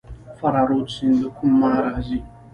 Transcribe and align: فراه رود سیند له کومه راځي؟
فراه 0.39 0.67
رود 0.69 0.87
سیند 0.95 1.17
له 1.21 1.29
کومه 1.37 1.69
راځي؟ 1.83 2.19